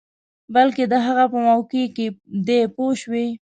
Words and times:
بلکې 0.53 0.83
د 0.91 0.93
هغه 1.05 1.23
په 1.31 1.37
موقع 1.47 1.83
کې 1.95 2.05
دی 2.45 2.59
پوه 2.75 2.93
شوې!. 3.01 3.27